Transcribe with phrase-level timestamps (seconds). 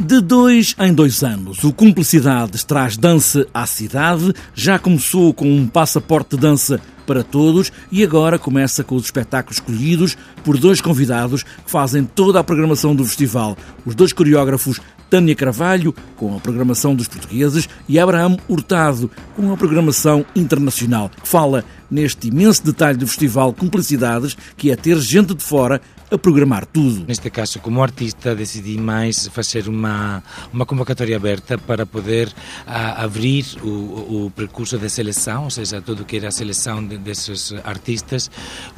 [0.00, 4.32] De dois em dois anos, o Cumplicidades traz dança à cidade.
[4.54, 9.58] Já começou com um passaporte de dança para todos e agora começa com os espetáculos
[9.58, 13.58] escolhidos por dois convidados que fazem toda a programação do festival.
[13.84, 19.56] Os dois coreógrafos Tânia Carvalho, com a programação dos portugueses, e Abraham Hurtado, com a
[19.56, 25.42] programação internacional, que fala neste imenso detalhe do festival Cumplicidades, que é ter gente de
[25.42, 25.80] fora
[26.10, 27.04] a programar tudo.
[27.06, 30.22] Neste caso, como artista, decidi mais fazer uma,
[30.52, 32.32] uma convocatória aberta para poder
[32.66, 36.98] a, abrir o, o percurso de seleção, ou seja, tudo que era a seleção de,
[36.98, 38.30] desses artistas,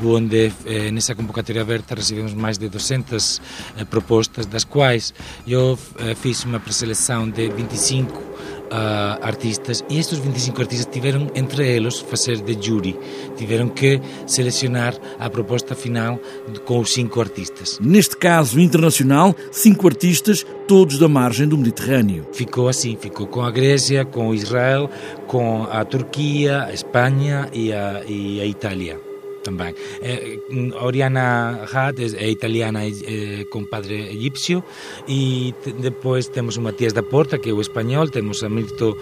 [0.03, 3.41] onde eh, nessa convocatória aberta recebemos mais de 200
[3.79, 5.15] eh, propostas, das quais
[5.47, 8.23] eu eh, fiz uma preseleção de 25 uh,
[9.21, 12.97] artistas e estes 25 artistas tiveram entre eles fazer de júri,
[13.37, 16.21] tiveram que selecionar a proposta final
[16.53, 17.81] de, com os cinco artistas.
[17.81, 22.25] Neste caso internacional, cinco artistas, todos da margem do Mediterrâneo.
[22.33, 24.89] Ficou assim, ficou com a Grécia, com Israel,
[25.27, 29.12] com a Turquia, a Espanha e a, e a Itália
[29.43, 29.75] também.
[30.01, 30.39] É,
[30.83, 34.63] Oriana Had é, italiana é, com padre egípcio
[35.09, 38.97] e depois temos o Matias da Porta, que é o espanhol, temos a Mirto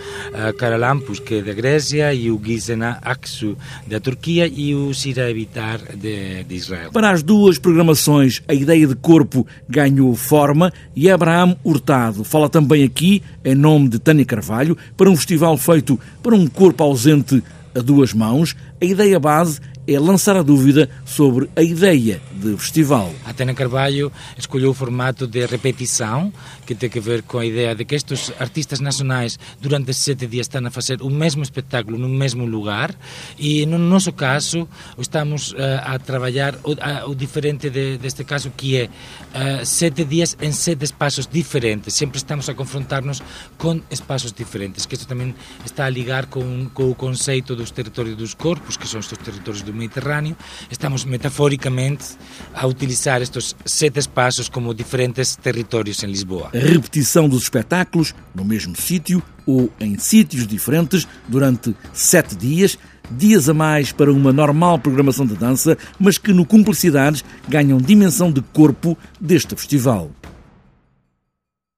[0.56, 5.78] Karalampus, que é da Grécia, e o Gizena Aksu, da Turquia, e o Sira Evitar,
[5.94, 6.90] de, de Israel.
[6.92, 12.84] Para as duas programações, a ideia de corpo ganhou forma e Abraham Hurtado fala também
[12.84, 17.42] aqui, em nome de Tânia Carvalho, para um festival feito para um corpo ausente
[17.74, 18.56] a duas mãos.
[18.80, 19.60] A ideia base
[19.94, 23.12] é lançar a dúvida sobre a ideia de festival.
[23.26, 26.32] A Tânia Carvalho escolheu o formato de repetição,
[26.66, 30.46] que tem a ver com a ideia de que estes artistas nacionais durante sete dias
[30.46, 32.94] estão a fazer o mesmo espetáculo no mesmo lugar.
[33.38, 34.66] E no nosso caso
[34.98, 40.04] estamos uh, a trabalhar o, a, o diferente de, deste caso que é uh, sete
[40.04, 43.22] dias em sete espaços diferentes, sempre estamos a confrontar-nos
[43.58, 48.16] com espaços diferentes, que isto também está a ligar com, com o conceito dos territórios
[48.16, 50.36] dos corpos, que são estes territórios do Mediterrâneo,
[50.70, 52.16] estamos metaforicamente
[52.54, 56.50] a utilizar estes sete espaços como diferentes territórios em Lisboa.
[56.54, 62.78] A repetição dos espetáculos no mesmo sítio ou em sítios diferentes durante sete dias,
[63.10, 68.30] dias a mais para uma normal programação de dança, mas que no Cumplicidades ganham dimensão
[68.30, 70.10] de corpo deste festival.